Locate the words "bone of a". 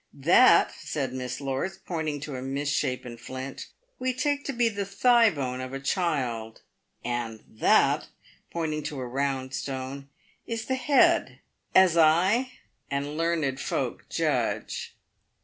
5.29-5.79